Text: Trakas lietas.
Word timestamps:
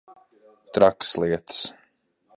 Trakas 0.77 1.11
lietas. 1.25 1.63